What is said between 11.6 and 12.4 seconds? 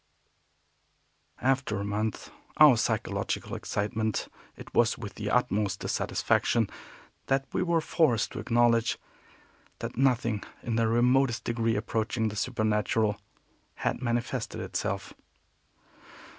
approaching the